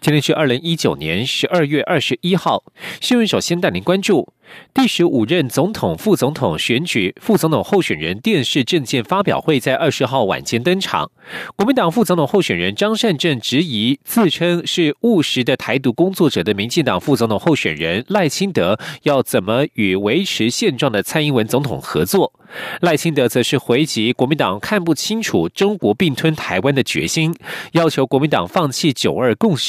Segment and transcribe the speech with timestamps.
[0.00, 2.64] 今天是二零一九年十二月二十一号，
[3.00, 4.32] 新闻首先带您关注。
[4.72, 11.10] 第十五任总统、副总统选举副总统候选人电视政见发表会在二十号晚间登场。
[11.56, 22.32] 国民党副总统候选人张善政质疑自称是务实的台独工作者的民进党副总统候选人赖清德要怎么与维持现状的蔡英文总统合作。
[22.80, 27.34] 赖清德则是回击国民党看不清楚中国并吞台湾的决心，
[27.72, 29.65] 要求国民党放弃九二共识。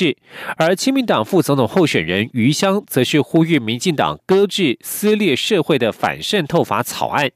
[0.58, 4.78] 而亲民党副总统候选人余香则是呼吁民进党搁置。
[4.82, 7.30] 撕裂社会的反渗透法草案。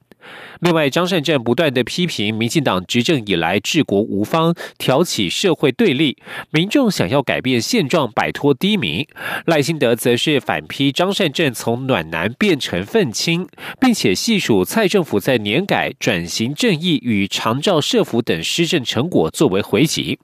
[0.59, 6.17] 另外，张善政不断的批评民进党执政以来治国无方，挑起社会对立，
[6.51, 9.07] 民众想要改变现状，摆脱低迷。
[9.45, 13.47] 赖清德则是反批张善政从暖男变成愤青，
[13.79, 20.19] 并且细数蔡政府在年改、转型正义与长照社福等施政成果作为回击。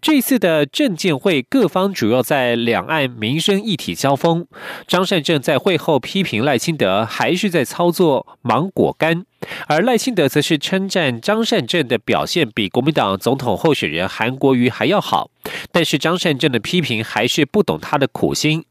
[0.00, 4.46] 这次的政见会，各方主要在两岸民生议题交锋。
[4.86, 9.24] 张善政在会后批评赖清德还是在操作芒果干，
[9.66, 15.30] 而赖清德则是称赞张善政的表现比国民党总统候选人韩国瑜还要好。
[15.72, 18.64] 但是张善政的批评还是不懂他的苦心。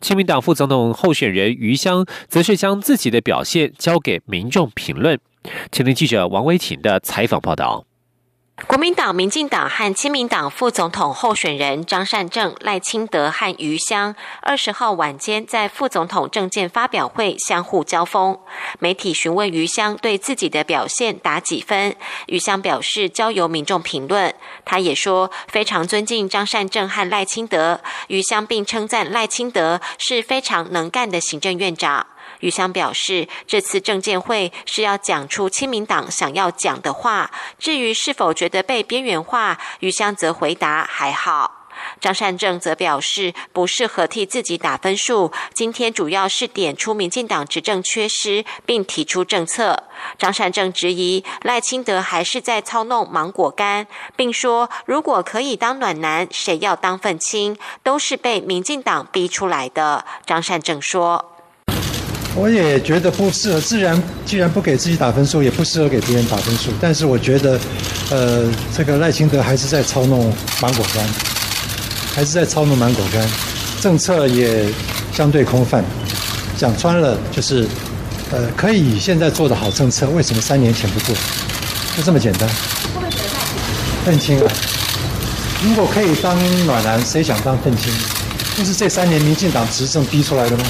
[0.00, 5.18] 亲民党副总统候选人余香则是将自己的表现交给民众评论。
[5.70, 7.85] 前听记者王威婷的采访报道。
[8.66, 18.36] 国民党、民进党和亲民党副总统候选人张善政、赖清德和余香，二十号晚间在副总统政见发表会相互交锋。
[18.80, 21.94] 媒体询问余香对自己的表现打几分，
[22.26, 24.34] 余香表示交由民众评论。
[24.64, 27.80] 他也说非常尊敬张善政和赖清德。
[28.08, 32.04] 余香并称赞赖清德是非常能干的行政院长。
[32.40, 37.30] 余香表示，这次政见会是要讲出亲民党想要讲的话。
[37.58, 41.52] 至于是否觉得被边缘化，余香则回答还好。
[42.00, 45.30] 张善政则表示不适合替自己打分数。
[45.52, 49.84] 今天主要是点出民进党执政缺失，并提出政策。
[50.16, 53.86] 张善政质疑赖清德还是在操弄芒果干，
[54.16, 60.06] 并说如果可以当暖男，谁要当愤青，都是被民进党逼出来的。
[60.24, 61.35] 张善政说。
[62.38, 66.70] 我也觉得不适合，自然既然不给自己打分数，也不适合给别人打分数。
[66.80, 67.58] 但是我觉得，
[68.10, 68.44] 呃，
[68.76, 70.30] 这个赖清德还是在操弄
[70.60, 71.02] 芒果干，
[72.14, 73.26] 还是在操弄芒果干，
[73.80, 74.66] 政策也
[75.14, 75.82] 相对空泛。
[76.58, 77.66] 讲穿了就是，
[78.30, 81.14] 呃，可以现在做的好政策，为什么三年前不做？
[81.96, 82.46] 就这么简单。
[84.04, 84.52] 愤青啊？
[85.64, 86.36] 如果可以当
[86.66, 87.90] 暖男，谁想当愤青？
[88.56, 90.64] 不是这三年民进党执政逼出来的吗？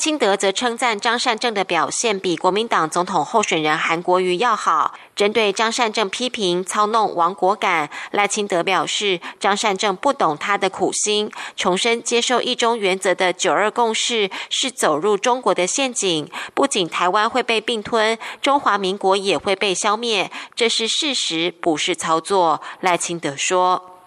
[0.00, 4.94] 清德则称赞张善政的表现比国民党总统候选人韩国瑜要好。
[5.14, 22.62] 针对张善政批评操弄亡国感，赖清德表示，张善政不懂他的苦心，重申接受一中原则的九二共识是走入中国的陷阱，不仅台湾会被并吞，中华民国也会被消灭，这是事实，不是操作。
[22.80, 24.00] 赖清德说：“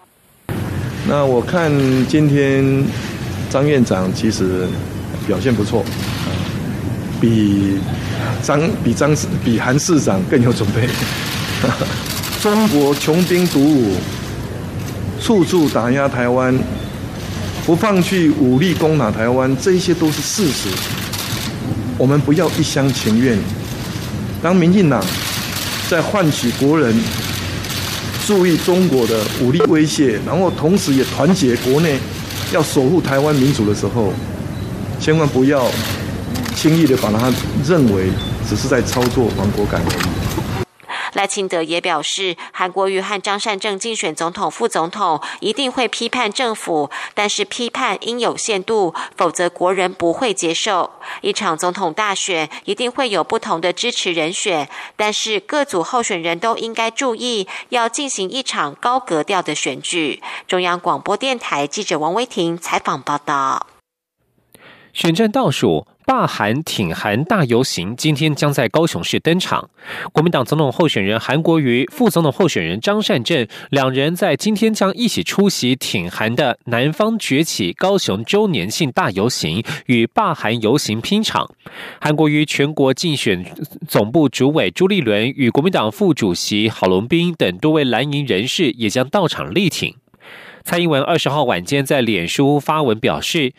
[1.06, 1.70] 那我看
[2.08, 2.84] 今天
[3.48, 4.68] 张院长其实。”
[5.26, 5.84] 表现不错，
[7.20, 7.78] 比
[8.42, 9.14] 张比张
[9.44, 10.88] 比韩市长更有准备。
[12.42, 13.94] 中国穷兵黩武，
[15.20, 16.54] 处处打压台湾，
[17.64, 20.68] 不放弃武力攻打台湾，这些都是事实。
[21.96, 23.38] 我们不要一厢情愿。
[24.42, 25.02] 当民进党
[25.88, 26.94] 在唤起国人
[28.26, 31.98] 注意中国的武力威胁，然后同时也团结国内
[32.52, 34.12] 要守护台湾民主的时候。
[35.04, 35.66] 千万不要
[36.56, 37.30] 轻易的把他
[37.62, 38.10] 认为
[38.48, 40.64] 只是在操作亡国感而已。
[41.12, 50.92] 赖清德也表示，韩国瑜和张善政竞选总统、副总统一定会批判政府，但是批判应有限度，否则国人不会接受。
[51.20, 60.22] 一场总统大选一定会有不同的支持人选，但是各组候选人都应该注意，要进行一场高格调的选举。
[60.48, 63.66] 中央广播电台记者王威婷采访报道。
[64.94, 69.68] 选战倒数，罢韩挺韩大游行今天将在高雄市登场。
[70.12, 81.50] 国民党总统候选人韩国瑜、副总统候选人张善政两人在今天将一起出席挺韩的南方崛起高雄周年庆大游行与罢韩游行拼场。
[82.00, 83.44] 韩国瑜全国竞选
[83.88, 89.96] 总部主委朱立伦与国民党副主席郝龙斌等多位蓝营人士也将到场力挺。
[90.62, 93.52] 蔡英文二十号晚间在脸书发文表示。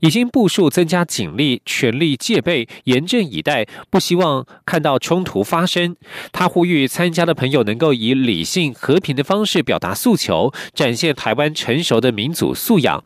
[0.00, 5.96] 已经部署增加警力，全力戒备，严阵以待，不希望看到冲突发生。
[6.32, 13.04] 他呼吁参加的朋友能够以理性、和平的方式表达诉求，展现台湾成熟的民主素养。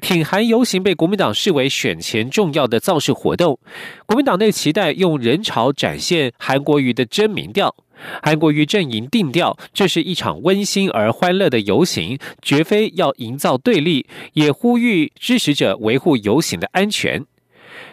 [0.00, 3.58] 挺韩游行被国民党视为选前重要的造势活动，
[4.06, 7.74] 国民党内期待用人潮展现韩国瑜的真民调。
[8.22, 17.24] 韩国瑜阵营定调，这是一场温馨而欢乐的游行，绝非要营造对立，也呼吁支持者维护游行的安全。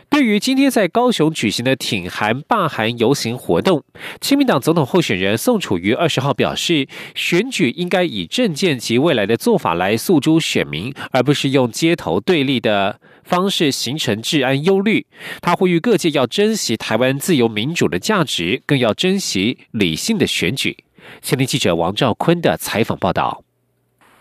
[0.09, 3.83] 对于今天在高雄举行的挺韩罢韩游行活动，
[4.19, 12.99] 亲民党总统候选人宋楚瑜二十号表示，选举应该以政见及未来的做法来诉诸选民，而不是用街头对立的。
[13.29, 15.05] 方式形成治安忧虑，
[15.39, 20.75] 他呼吁各界要珍惜台湾自由民主的价值，更要珍惜理性的选举。
[21.21, 23.43] 前天记者王兆坤的采访报道。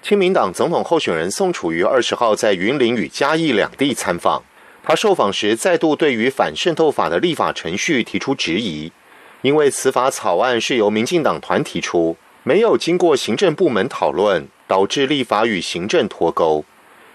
[0.03, 4.43] 亲民党总统候选人宋楚瑜二十号在云林与嘉义两地参访，
[4.83, 8.93] 他受访时再度对于反渗透法的立法程序提出质疑，
[9.41, 16.63] 因为此法草案是由民进党团提出，没有经过行政部门讨论，导致立法与行政脱钩。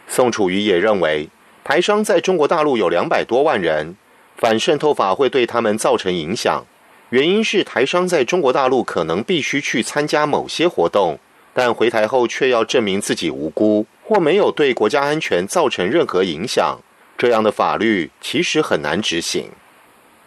[0.08, 1.30] 宋楚瑜也认为。
[1.64, 3.96] 台商在中国大陆有两百多万人，
[4.36, 6.66] 反渗透法会对他们造成影响。
[7.10, 11.18] 原因是台商在中国大陆可能必须去参加某些活动，
[11.54, 16.80] 但回台后却要证明自己无辜或没有对国家安全造成任何影响。
[17.18, 19.52] 这样的法律其实很难执行。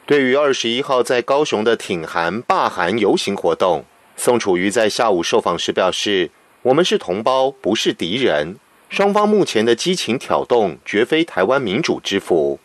[0.07, 3.85] 对于二十一号在高雄的挺韩罢韩游行活动，
[4.17, 6.31] 宋楚瑜在下午受访时表示
[6.63, 8.57] ：“我们是同胞，不是敌人。”
[8.89, 12.61] 双方目前的激情挑动，绝非台湾民主之福。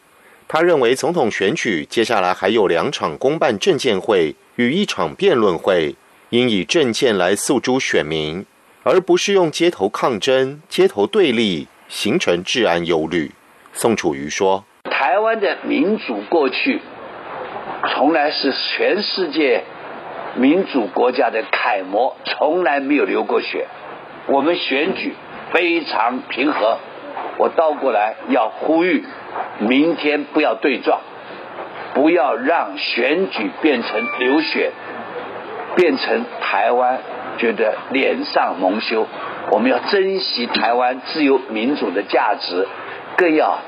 [0.48, 5.96] 他认为，总统选举接下来还有两场公办政见会与一场辩论会，
[6.30, 8.46] 应以政见来诉诸选民，
[8.84, 13.32] 而不是用街头抗争、街头对立，形成治安忧虑。
[13.74, 16.82] 宋楚瑜说：“台湾的民主过去，
[17.90, 19.64] 从来是全世界
[20.36, 23.68] 民主国家的楷模，从来没有流过血。
[24.28, 25.14] 我们选举。”
[25.52, 26.78] 非常平和，
[27.38, 29.04] 我倒过来要呼吁，
[29.60, 31.02] 明天不要对撞，
[31.94, 34.72] 不要让选举变成流血，
[35.76, 37.00] 变成台湾
[37.38, 39.08] 觉得脸上蒙羞。
[39.52, 42.68] 我们要珍惜台湾自由民主的价值，
[43.18, 43.60] 更要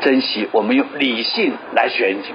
[0.00, 2.32] 珍惜我们用理性来选举。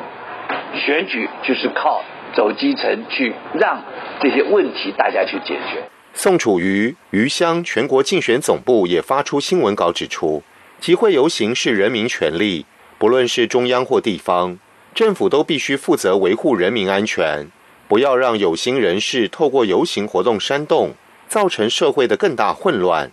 [0.75, 2.03] 选举就是靠
[2.33, 3.81] 走基层去让
[4.19, 5.92] 这些问题大家去解决。
[6.15, 10.43] 宋楚瑜、余香全国竞选总部也发出新闻稿指出，
[10.79, 12.65] 集会游行是人民权利，
[12.99, 14.59] 不论是中央或地方，
[14.93, 17.47] 政府都必须负责维护人民安全，
[17.87, 20.93] 不要让有心人士透过游行活动煽动，
[21.27, 23.11] 造成社会的更大混乱。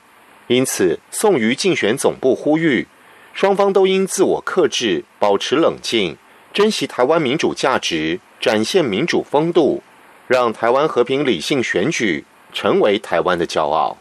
[0.49, 2.87] 因此，宋瑜竞选总部呼吁，
[3.33, 6.19] 双方都应自我克制，保持冷静，
[6.53, 9.83] 珍惜台湾民主价值，展现民主风度，
[10.27, 12.27] 让台湾和平理性选举。
[12.53, 13.97] 成为台湾的骄傲。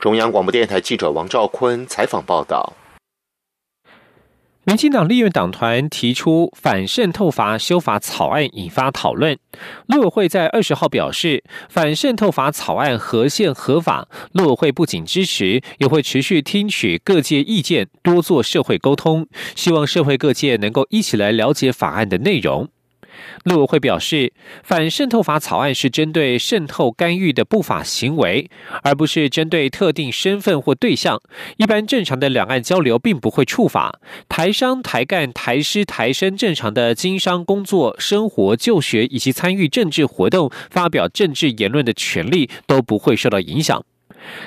[0.00, 2.74] 中央广播电台记者王兆坤采访报道。
[4.64, 9.36] 民进党立院党团提出反渗透法修法草案，引发讨论。
[9.86, 14.06] 陆委会在二十号表示，反渗透法草案合宪合法。
[14.32, 22.68] 陆委会不仅支持，也会持续听取各界意见，多做社会沟通，希望社会各界能够一起来了解法案的内容。
[23.44, 28.50] 陆委会表示，反渗透法草案是针对渗透干预的不法行为，
[28.82, 31.20] 而不是针对特定身份或对象。
[31.56, 43.84] 一般正常的两岸交流并不会触法，台商、台干、台师、台生正常的经商、工作、生活、就学以及参与政治活动、发表政治言论的权利都不会受到影响。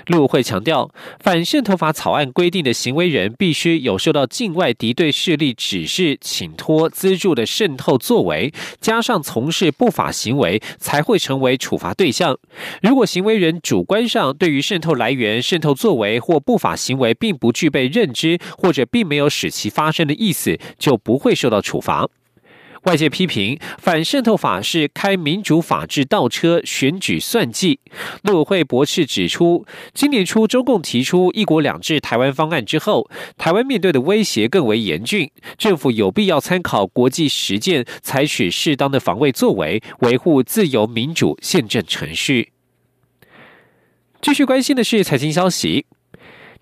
[0.08, 0.89] 陆会强调，
[1.20, 12.38] 反渗透法草案规定的行为人必须有受到境外敌对势力指示、请托、资助的渗透作为，加上从事不法行为，才会成为处罚对象。
[12.82, 22.08] 如果行为人主观上对于渗透来源、渗透作为或不法行为并不具备认知，或者并没有使其发生的意思，就不会受到处罚。
[22.83, 27.79] 外界批评反渗透法是开民主法治倒车、选举算计。
[28.23, 42.51] 陆委会驳斥指出，今年初中共提出“一国两制”台湾方案之后，台湾面对的威胁更为严峻，政府有必要参考国际实践，采取适当的防卫作为，维护自由民主宪政程序。
[44.21, 45.85] 继续关心的是财经消息。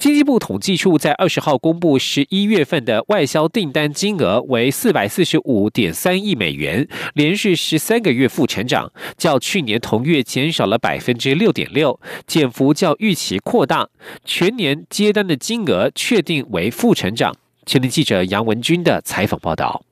[0.01, 13.89] 经济部统计处在二十号公布十一月份的外销订单金额为四百四十五点三亿美元，连续十三个月负成长，较去年同月减少了百分之六点六，减幅较预期扩大。
[14.25, 17.35] 全年接单的金额确定为负成长。
[17.67, 19.83] 前年记者杨文军的采访报道。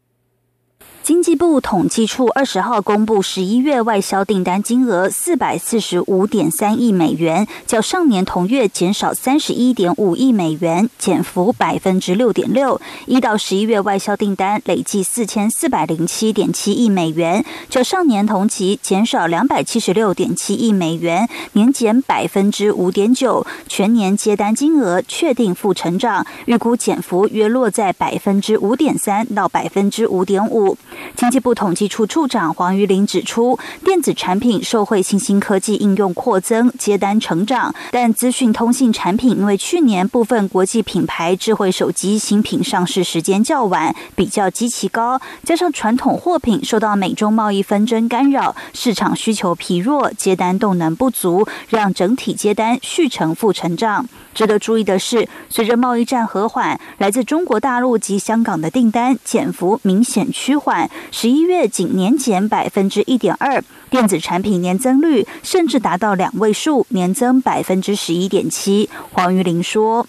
[1.10, 12.80] 经济部统计处二十号公布十一月外销订单金额四百四十五点三亿美元，较上年同月减少三十一点五亿美元，减幅百分之六点六。
[13.08, 23.44] 一到十一月外销订单累计四千四百零七点七亿美元，较上年同期减少两百七十六点七亿美元，年减百分之五点九。
[23.68, 30.78] 全年接单金额确定负成长，预估减幅约落在百分之五点三到百分之五点五。
[31.16, 54.08] 经济部统计处处长黄玉玲指出，电子产品受惠新兴科技应用扩增，接单成长，但资讯通信产品因为去年部分国际品牌智慧手机新品上市时间较晚，比较极其高，加上传统货品受到美中贸易纷争干扰，市场需求疲弱，接单动能不足，让整体接单续成负成长。
[54.34, 60.90] 值得注意的是，随着贸易战和缓，来自中国大陆及香港的订单减幅明显趋缓。
[61.12, 68.90] 十一月仅年减百分之一点二，电子产品年增率甚至达到两位数，年增百分之十一点七。
[69.12, 70.08] 黄玉玲说：“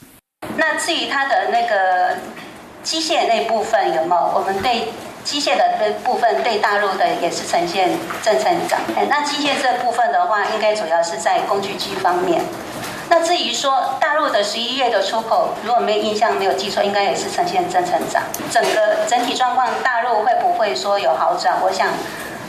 [0.56, 2.16] 那至于它的那个
[2.82, 4.32] 机械那部分有没有？
[4.36, 4.88] 我们对
[5.24, 7.90] 机械的那部分对大陆的也是呈现
[8.22, 8.78] 正成长。
[9.08, 12.44] 那机械这部分的话，应该主要是在工具机方面。”
[13.10, 18.22] 那至于说大陆的十一月的出口，如果没有印象没有记错，应该也是呈现正成长。
[18.50, 21.60] 整个整体状况，大陆会不会说有好转？
[21.60, 21.88] 我想。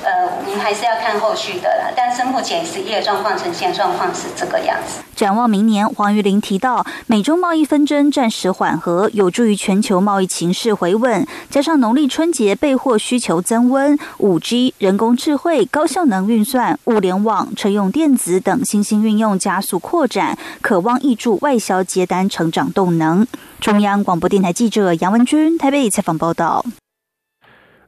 [0.03, 1.91] 呃，我们还是要看后续的啦。
[1.95, 5.01] 但是目前实业状况呈现状况是这个样子。
[5.15, 11.25] 展望明年，黄玉玲提到，美中贸易纷争暂时缓和，有助于全球贸易情势回稳。
[11.49, 23.27] 加上农历春节备货需求增温，五 G、人工智慧、高效能运算、物联网、车用电子等新兴运用加速扩展，渴望挹注外销接单成长动能。
[23.59, 26.65] 中央广播电台记者杨文君台北采访报道。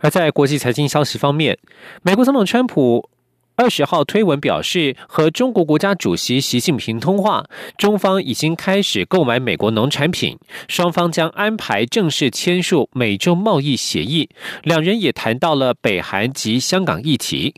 [0.03, 1.57] 而在国际财经消息方面，
[2.01, 3.09] 美国总统川普
[3.55, 7.45] 二十号推文表示，和中国国家主席习近平通话，
[7.77, 14.27] 中方已经开始购买美国农产品，双方将安排正式签署美中贸易协议。
[14.63, 17.53] 两人也谈到了北韩及香港议题。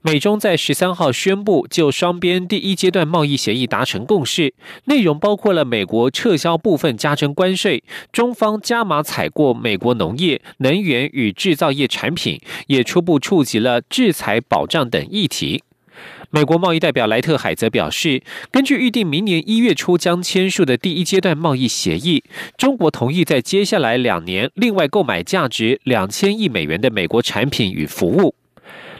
[0.00, 15.64] 美中在十三号宣布就双边第一阶段贸易协议达成共识，内容包括了美国撤销部分加征关税，中方加码采购美国农业、能源与制造业产品，也初步触及了制裁保障等议题。
[16.30, 22.22] 美国贸易代表莱特海则表示，根据预定明年一月初将签署的第一阶段贸易协议，
[22.56, 28.36] 中国同意在接下来两年另外购买价值两千亿美元的美国产品与服务。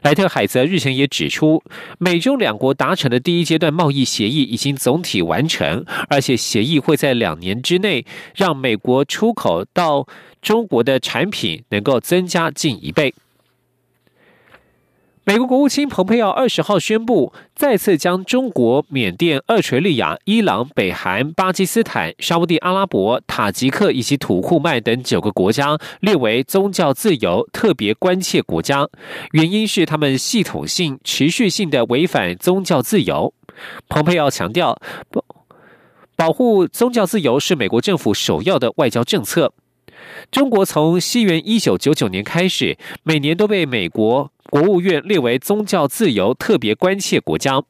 [0.03, 1.63] 莱特海泽日前也指出，
[1.99, 10.07] 美中两国达成的第一阶段贸易协议已经总体完成，而且协议会在两年之内让美国出口到
[10.41, 13.15] 中国的产品能够增加近一倍。
[15.29, 28.89] 美国国务卿蓬佩奥二十号宣布，再次将中国、缅甸、厄垂利亚、伊朗、北韩、巴基斯坦、沙地阿拉伯、塔吉克以及土库曼等九个国家列为宗教自由特别关切国家，
[29.33, 33.35] 原因是他们系统性、持续性的违反宗教自由。
[33.87, 34.81] 蓬佩奥强调，
[35.11, 35.23] 保
[36.17, 39.53] 保护宗教自由是美国政府首要的外交政策。
[40.31, 47.63] 中国从西元一九九九年开始，每年都被美国国务院列为宗教自由特别关切国家。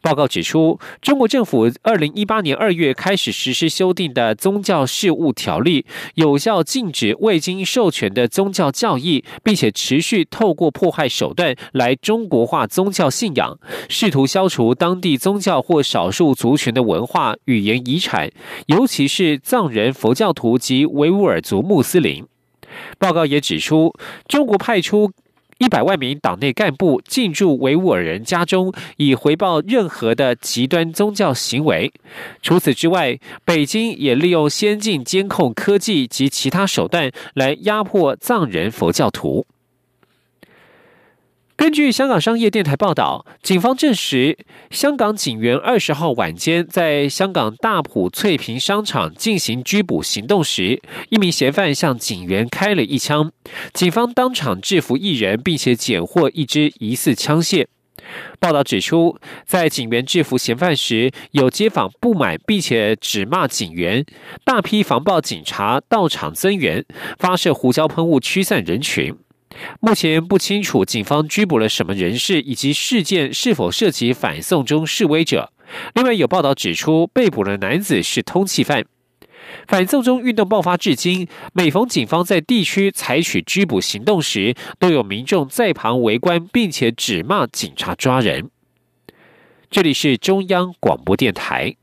[0.00, 18.30] 报告指出，中国政府二零一八年二月开始实施修订的宗教事务条例，有效禁止未经授权的宗教教义，并且持续透过迫害手段来中国化宗教信仰，试图消除当地宗教或少数族群的文化语言遗产，
[18.66, 22.24] 尤其是藏人、佛教徒及维吾尔族穆斯林。
[22.98, 23.92] 报告也指出，
[24.28, 25.10] 中国派出。
[25.58, 31.92] 一百万名党内干部进驻维吾尔人家中，以回报任何的极端宗教行为。
[32.42, 39.46] 除此之外，北京也利用先进监控科技及其他手段来压迫藏人佛教徒。
[41.56, 44.36] 根据香港商业电台报道，警方证实，
[44.70, 53.30] 香港警员二十号晚间在香港大埔翠屏商场进行拘捕行动时，一名嫌犯向警员开了一枪，
[53.72, 57.66] 警方当场制服一人，并且检获一支疑似枪械。
[58.40, 64.04] 报道指出，在警员制服嫌犯时，有街坊不满并且指骂警员，
[64.44, 66.84] 大批防暴警察到场增援，
[67.18, 69.16] 发射胡椒喷雾驱散人群。
[69.80, 75.52] 目前不清楚警方拘捕了什么人士，以及事件是否涉及反送中示威者。
[75.94, 78.84] 另外有报道指出，被捕的男子是通缉犯。
[79.68, 88.50] 反送中运动爆发至今，每逢警方在地区采取拘捕行动时，都有民众在旁围观，并且指骂警察抓人。
[89.70, 91.76] 这里是中央广播电台。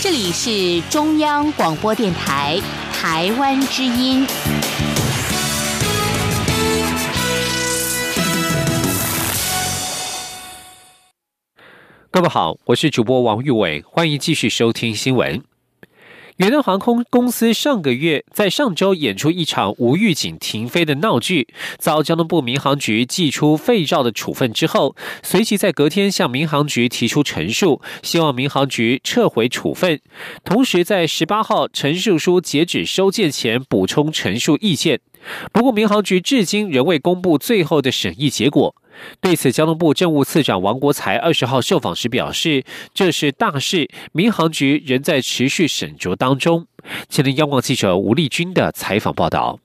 [0.00, 2.60] 这里是中央广播电台。
[3.08, 4.26] 台湾之音，
[12.10, 15.40] 各位好，我是主播王玉伟，欢迎继续收听新闻。
[16.36, 29.98] 远东航空公司上个月在上周演出一场无预警停飞的闹剧，遭交通部民航局寄出废照的处分之后，随即在隔天向民航局提出陈述，希望民航局撤回处分。
[30.44, 35.00] 同时，在十八号陈述书截止收件前补充陈述意见。
[35.54, 38.76] 不过，民航局至今仍未公布最后的审议结果。
[39.20, 46.66] 对此，交通部政务次长王国才二十号受访时表示：“这是大事，民航局仍在持续审酌当中。”
[47.08, 49.58] 前天央广记者吴丽君的采访报道。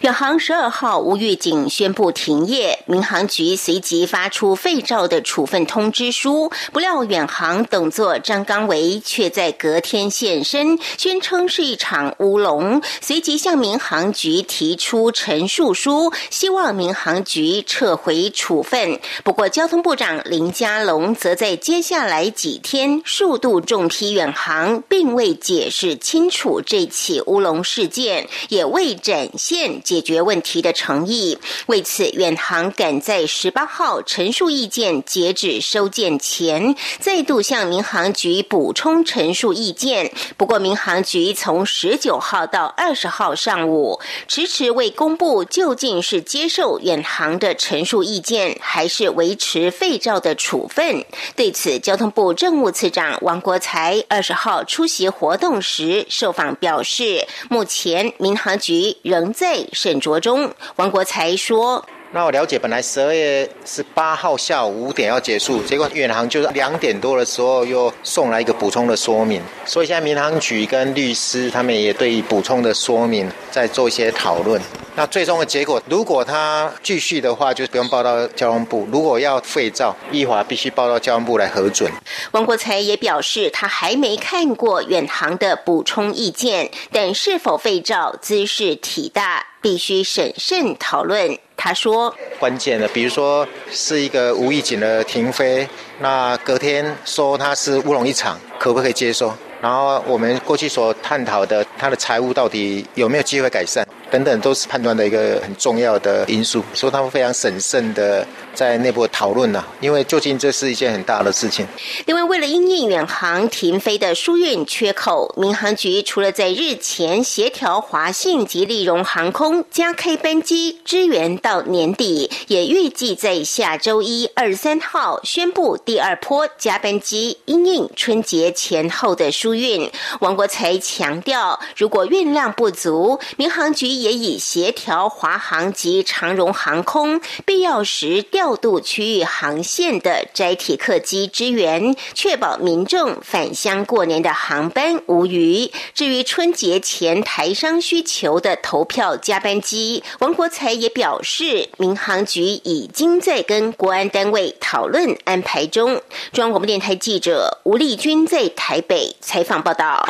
[0.00, 6.50] 远航十二号无预警宣布停业，民航局随即发出废照的处分通知书。
[6.72, 19.00] 不料远航董座张刚维却在隔天现身，宣称是一场乌龙，随即向民航局提出陈述书，希望民航局撤回处分。
[19.22, 29.63] 不过，交通部长林佳龙则在接下来几天数度重批远航，并未解释清楚这起乌龙事件，也未展现。
[29.82, 31.38] 解决问题的诚意。
[31.66, 40.12] 为此，远航赶在十八号陈述意见截止收件前，再度向民航局补充陈述意见。
[40.36, 51.04] 不过，民航局从十九号到二十号上午，迟迟未公布究竟是接受远航的陈述意见，还是维持废照的处分。
[51.36, 59.43] 对此，交通部政务次长王国才二十号出席活动时受访表示，目前民航局仍在。
[59.44, 61.86] 在沈卓中，王国才说。
[62.14, 74.62] 那我了解，本来十二月十八号下午五点要结束，结果远航就是两点多的时候又送来一个补充的说明，所以现在民航局跟律师他们也对补充的说明在做一些讨论。
[74.94, 81.90] 那最终的结果，如果他继续的话，就不用报到交通部；如果要废照，依法必须报到交通部来核准。
[82.30, 91.38] 王国才也表示，他还没看过远航的补充意见，但是否废照，姿势体大，必须审慎讨论。
[91.56, 95.66] 他说：“关键的，比如说是一个无预警的停飞，
[96.00, 99.32] 那隔天说它是乌龙一场，可不可以接受？
[99.62, 109.64] 然后我们过去所探讨的，它的财务到底有没有机会改善？”等等都是判断的一个很重要的因素，所以他们非常审慎的在内部讨论呢。
[109.80, 111.66] 因为究竟这是一件很大的事情。
[112.06, 129.90] 另外，为了应应远航停飞的疏运缺口，民航局除了在日前协调华信及利荣航空加开班机支援到年底，也预计在下周一二三号宣布第二波加班机应应春节前后的疏运。
[130.20, 133.94] 王国才强调，如果运量不足，民航局。
[133.94, 145.70] 也已协调华航及长荣航空，必要时调度区域航线的载体客机支援，确保民众返乡过年的航班无虞。
[145.92, 156.00] 至于春节前台商需求的投票加班机，王国才也表示，民航局已经在跟国安单位讨论安排中。
[156.32, 160.08] 中央广播电台记者吴丽君在台北采访报道。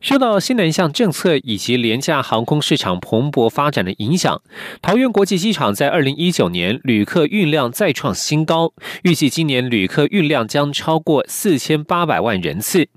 [0.00, 4.40] 受到新南向政策以及廉价航空市场蓬勃发展的影响，
[4.80, 12.88] 桃园国际机场在二零一九年旅客运量再创新高，预计今年旅客运量将超过四千八百万人次。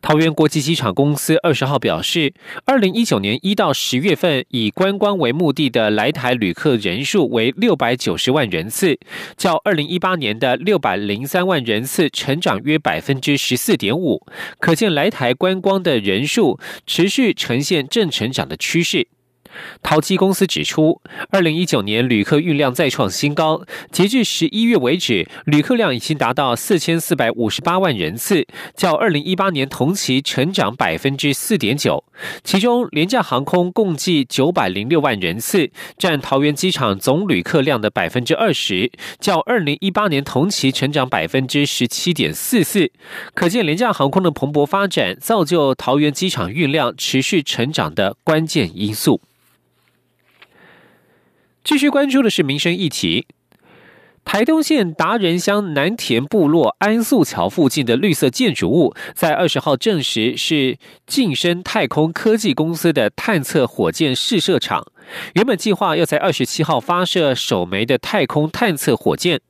[0.00, 2.32] 桃园国际机场公司二十号表示，
[2.64, 8.98] 二零一九年一到十月份以观光为目的的来台旅客人数为六百九十万人次，
[9.36, 14.24] 较二零一八年的六百零三万人次成长约百分之十四点五，
[14.60, 19.08] 可见来台观光的人数持续呈现正成长的趋势。
[19.82, 32.04] 淘机公司指出，二零一九年旅客运量再创新高，截至十一月为止，旅客量已经达到四千四百五十八万人次，较二零一八年同期成长百分之四点九。
[32.42, 38.90] 其中，廉价航空共计九百零六万人次，占桃园机场总旅客量的百分之二十，
[39.20, 42.90] 较二零一八年同期成长百分之十七点四四。
[43.34, 49.20] 可见，廉价航空的蓬勃发展，造就桃园机场运量持续成长的关键因素。
[51.68, 53.26] 继续关注的是民生议题。
[54.24, 64.82] 台东县达人乡南田部落安素桥附近的绿色建筑物，在二十号证实是晋升太空科技公司的探测火箭试射场。
[65.34, 69.42] 原本计划要在二十七号发射首枚的太空探测火箭。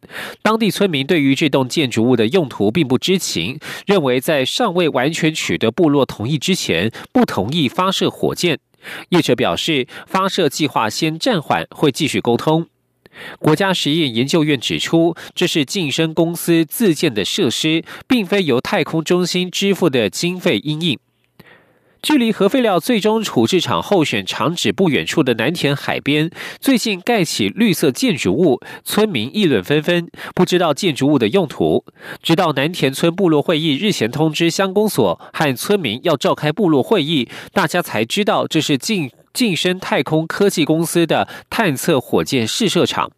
[0.43, 8.59] 当地村民对于这栋建筑物的用途并不知情，认为在尚未完全取得部落同意之前，不同意发射火箭。
[9.11, 12.67] 业者表示，发射计划先暂缓，会继续沟通。
[13.39, 20.99] 国家实验研究院指出，这是晋升公司自建的设施，并非由太空中心支付的经费应应。
[22.01, 26.31] 距离核废料最终处置厂候选厂址不远处的南田海边，
[26.61, 31.85] 最近盖起绿色建筑物，村民议论纷纷，不知道建筑物的用途。
[32.23, 43.11] 直到南田村部落会议日前通知乡公所和村民要召开部落会议，大家才知道这是晋晋升太空科技公司的探测火箭试射场。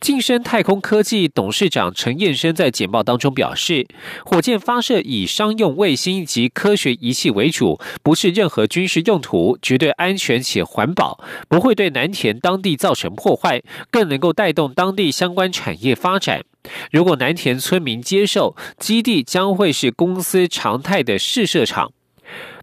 [0.00, 3.86] 晋升太空科技董事长陈彦生在简报当中表示，
[4.24, 16.44] 火箭发射以商用卫星及科学仪器为主，不是任何军事用途，绝对安全且环保，不会对南田当地造成破坏，更能够带动当地相关产业发展。
[16.92, 21.92] 如果南田村民接受，基地将会是公司常态的试射场。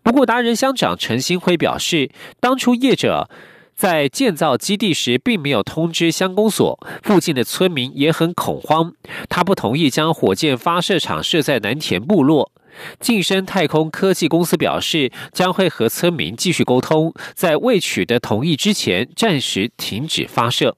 [0.01, 3.29] 不过，达人乡长陈新辉表示，当初业者。
[3.75, 8.93] 在建造基地时，并没有通知乡公所，附近的村民也很恐慌。
[9.27, 12.51] 他不同意将火箭发射场设在南田部落。
[12.99, 20.75] 晋升太空科技公司表示，将会和村民继续沟通，在未取得同意之前，暂时停止发射。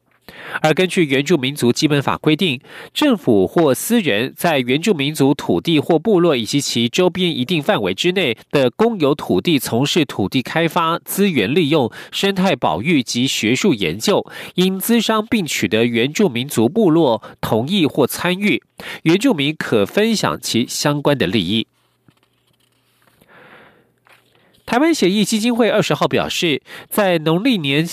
[0.61, 2.59] 而根据原住民族基本法规定，
[2.93, 18.61] 政府或私人在原住民族土地或部落以及其周边一定范围之内的公有土地从事土地开发、资源利用、生态保育及学术研究，因资商并取得原住民族部落同意或参与，
[19.03, 21.67] 原住民可分享其相关的利益。
[24.65, 27.87] 台湾协议基金会二十号表示，在农历年。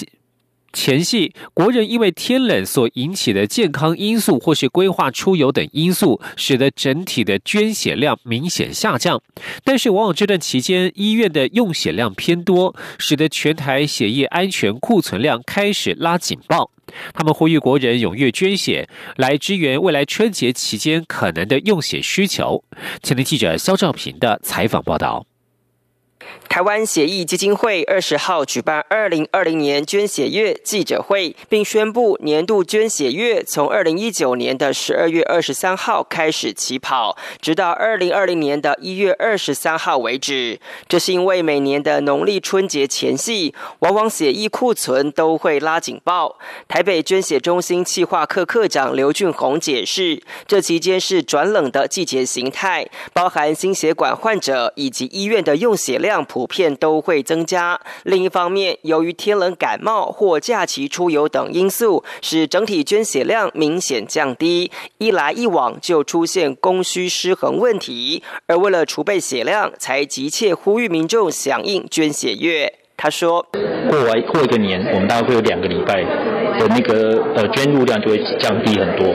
[0.75, 9.23] 前戏，国人因为天冷所引起的健康因素，或是规划出游等因素，使得整体的捐血量明显下降。
[9.63, 16.73] 但是，往往这段期间医院的用血量偏多，使得全台血液安全库存量开始拉警报。
[17.15, 22.63] 他们呼吁国人踊跃捐血，来支援未来春节期间可能的用血需求。
[23.03, 25.25] 前天记者肖兆平的采访报道。
[26.49, 40.61] 台湾协议基金会二十号举办二零二零年捐血月记者会，并宣布年度捐血月从二零一九年的十二月二十三号开始起跑，直到二零二零年的一月二十三号为止。
[40.87, 46.39] 这是因为每年的农历春节前夕，往往血液库存都会拉警报。
[46.69, 56.14] 台北捐血中心企划科科长刘俊宏解释，这期间是转冷的季节形态，包含心血管患者以及医院的用血量。
[56.15, 57.81] 量普遍都会增加。
[58.05, 64.71] 另一方面，由于天冷、感冒或假期出游等因素，使整体捐血量明显降低。
[64.99, 68.23] 一来一往，就出现供需失衡问题。
[68.47, 72.73] 而为了储备血量，才急切呼吁民众响应捐血月。
[72.97, 73.45] 他说
[73.91, 76.05] ：“过完过一个年，我们大概会有两个礼拜
[76.59, 79.15] 的那个呃捐入量就会降低很多。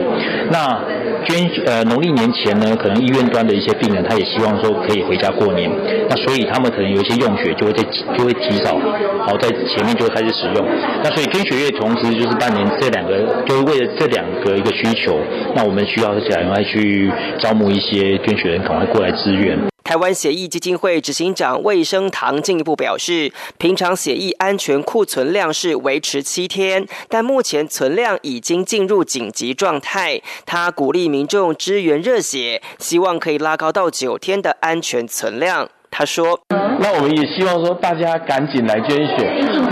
[0.52, 0.80] 那
[1.26, 5.70] 捐呃农历年前呢，可能医院端的一些病人，他也希望说可以回家过年。
[6.10, 7.84] 那所以他们可能有一些用血就会在
[8.18, 8.80] 就会提早，
[9.28, 10.66] 好在前面就会开始使用。
[11.04, 15.20] 那所以捐血月同时就是半年这两个，就是为了这两个一个需求，
[15.56, 19.58] 那我们需要赶快去招募一些捐血人，赶快过来支援。”
[19.90, 30.22] 台湾血液基金会执行长魏生堂进一步表示，平常血液安全库存量是维持七天，但目前存量已经进入紧急状态。
[30.46, 35.68] 他鼓励民众支援热血，希望可以拉高到九天的安全存量。
[35.90, 36.40] 他说
[36.80, 39.26] ：“那我们也希望说，大家赶紧来捐血，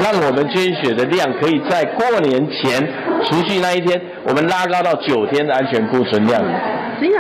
[0.04, 2.82] 让我们捐血的量可以在过年前
[3.30, 6.44] 除夕那一天，我们拉高到九天的安全库存量，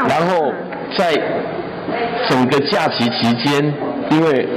[0.09, 0.51] 然后
[0.97, 1.13] 在。”
[2.29, 3.73] 整个假期期间，
[4.11, 4.47] 因为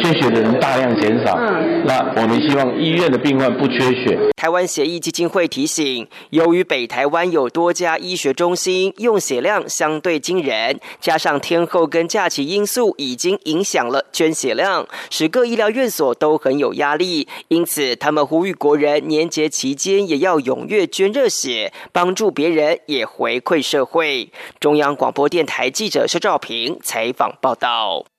[0.00, 1.36] 缺血的人大量减少。
[1.36, 4.18] 嗯，那我们希望医院的病患不缺血。
[4.36, 17.28] 台湾协议基金会提醒，由于北台湾有多家医学中心，用血量相对惊人，加上天后跟假期因素已经影响了捐血量，使各医疗院所都很有压力。
[17.48, 24.30] 因此，他们呼吁国人年节期间也要踊跃捐热血，帮助别人也回馈社会。
[24.58, 28.11] 中央广播电台记者肖兆平采访报道。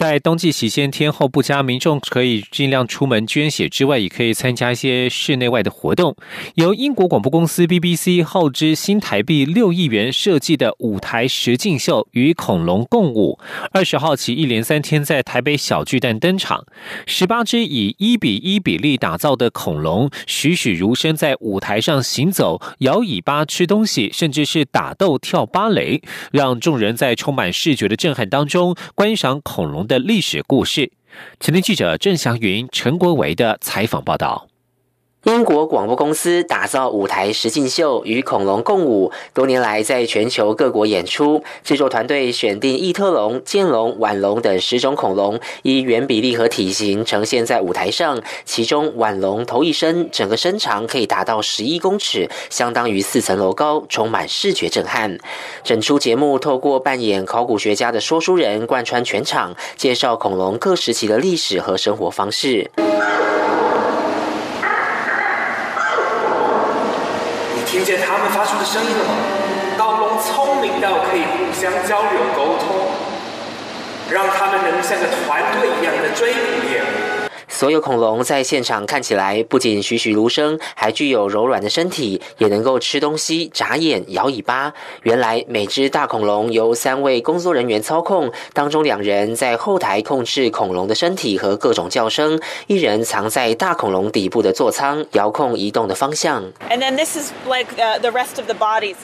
[0.00, 6.16] 在冬季期间，天候不佳，民众可以尽量出门捐血之外，也可以参加一些室内外的活动。
[6.54, 13.38] 由英国广播公司 BBC 耗资新台币六亿元设计的舞台实境秀与恐龙共舞，
[13.72, 16.64] 二十号起一连三天在台北小巨蛋登场。
[17.06, 26.00] 十八只以一比一比例打造的恐龙栩栩如生在舞台上行走、摇尾巴、吃东西，甚至是打斗、跳芭蕾，
[26.32, 29.86] 让众人在充满视觉的震撼当中观赏恐龙。
[29.90, 30.92] 的历史故事。
[31.40, 34.49] 前天记者郑祥云、陈国维的采访报道。
[35.24, 41.44] 英国广播公司打造舞台实境秀与恐龙共舞，多年来在全球各国演出。
[41.62, 48.18] 制作团队选定异特龙、剑龙、腕龙等十种恐龙，以原比例和体型呈现在舞台上。
[48.46, 55.18] 其中腕龙头一身，整个身长可以达到十一公尺，相当于四层楼高，充满视觉震撼。
[55.62, 62.70] 整出节目透过扮演考古学家的说书人，贯穿全场，介绍恐龙各时期的历史和生活方式。
[67.66, 69.14] 听见他们发出的声音了吗？
[69.78, 72.88] 盗龙聪明到可以互相交流沟通，
[74.10, 76.69] 让他们能像个团队一样的追捕。
[77.60, 84.72] 所有恐龙在现场看起来不仅栩栩如生，还具有柔软的身体，也能够吃东西、眨眼、摇尾巴。
[85.02, 96.42] 原来每只大恐龙由三位工作人员操控，当中两人在后台控制恐龙的身体和各种叫声，一人藏在大恐龙底部的座舱，遥控移动的方向。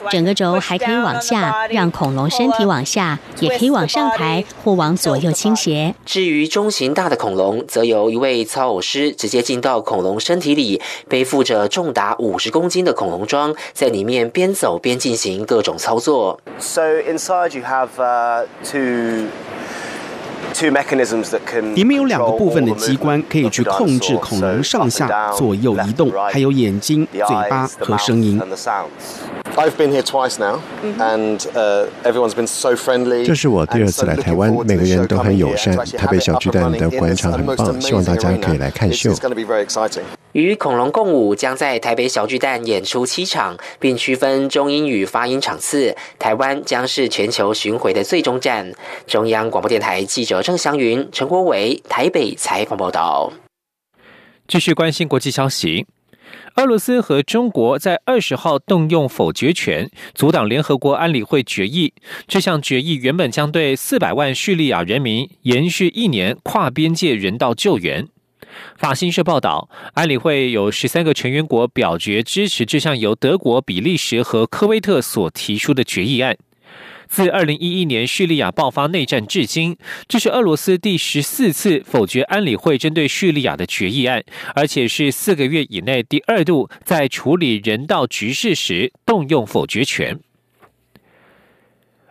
[0.09, 5.93] 整个轴还可以往下，让恐龙身体往下，也可以往上抬或往左右倾斜。
[6.07, 8.46] 至于中型大的恐龙，则由一位。
[8.47, 16.39] 操偶师直接进到恐龙身体里，背负着重达五十公斤的恐龙装，在里面边走边进行各种操作。
[16.59, 19.27] So inside you have、uh, two.
[21.75, 28.41] 里面有两个部分的机关可以去控制恐龙上下左右移动，还有眼睛、嘴巴和声音。
[29.55, 30.59] I've been here twice now,
[30.99, 31.39] and
[32.03, 33.25] everyone's been so friendly.
[33.25, 35.75] 这是我第二次来台湾，每个人都很友善。
[35.75, 39.13] 台北小巨蛋的广场很棒，希望大家可以来看秀。
[40.37, 45.97] 与恐龙共舞将在台北小巨蛋演出七场，并区分中英语发音场次。
[46.19, 48.71] 台湾将是全球巡回的最终站。
[49.07, 53.33] 中央广播电台记者郑祥云、陈国伟台北采访报道。
[54.47, 55.87] 继续关心国际消息。
[56.57, 61.95] 俄罗斯和中国在二十号动用否决权，阻挡联合国安理会决议。
[62.27, 68.07] 这项决议原本将对四百万叙利亚人民延续一年跨边界人道救援。
[68.77, 76.37] 法新社报道，安理会有十三个成员国表决支持这项由德国、比利时和科威特所提出的决议案。
[77.09, 79.77] 自二零一一年叙利亚爆发内战至今，
[80.09, 84.21] 这是俄罗斯第十四次否决安理会针对叙利亚的决议案，
[84.53, 90.19] 而且是四个月以内第二度在处理人道局势时动用否决权。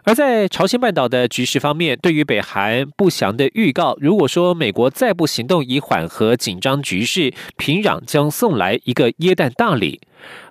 [0.06, 10.00] 而在朝鲜半岛的局势方面，对于北韩不祥的预告，如果说美国再不行动以缓和紧张局势，平壤将送来一个耶诞大礼。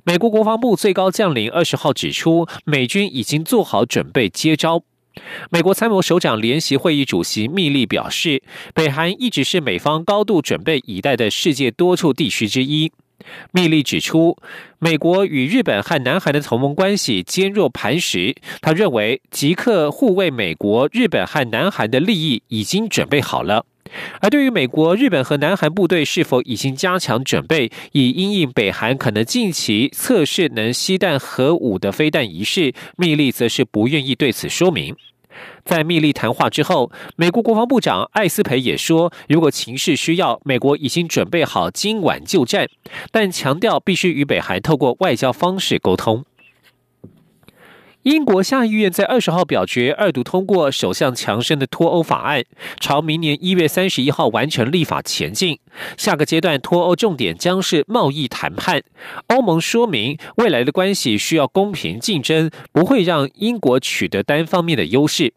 [0.04, 4.84] 美国国防部最高将领二十号指出，美军已经做好准备接招。
[5.50, 12.92] 美国参谋首长联席会议主席密利表示，北韩一直是美方高度准备以待的世界多处地区之一。
[13.52, 14.38] 密利指出，
[14.80, 18.36] 美国与日本和南韩的同盟关系坚若磐石。
[18.62, 23.66] 他认为，即刻护卫美国、日本和南韩的利益已经准备好了。
[24.20, 34.96] 而对于美国、日本和南韩部队是否已经加强准备，以因应北韩可能近期测试能吸弹核武的飞弹仪式，密利则是不愿意对此说明。
[35.64, 42.68] 在密利谈话之后，美国国防部长艾斯培也说，如果情势需要，美国已经准备好今晚就战，
[43.12, 46.24] 但强调必须与北韩透过外交方式沟通。
[48.06, 52.44] 英国下议院在二十号表决二读通过首相强生的脱欧法案，
[52.80, 55.58] 朝明年一月三十一号完成立法前进。
[55.98, 58.84] 下个阶段脱欧重点将是贸易谈判。
[59.30, 65.34] 欧盟说明未来的关系需要公平竞争，不会让英国取得单方面的优势。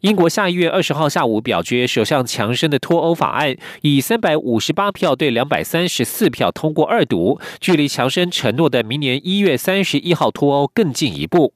[0.00, 11.52] 英国下一月二十号下午表决首相强生的脱欧法案，以三百五十八票对两百三十四票通过二读，距离强生承诺的明年一月三十一号脱欧更进一步。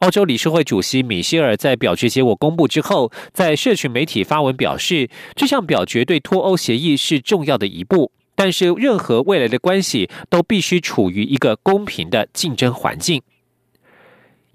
[0.00, 13.22] 澳洲理事会主席米歇尔在表决结果公布之后，在社群媒体发文表示，这项表决对脱欧协议是重要的一步，但是任何未来的关系都必须处于一个公平的竞争环境。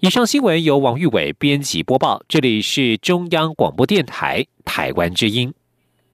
[0.00, 5.54] 以上新闻由王玉伟编辑播报，这里是中央广播电台台湾之音。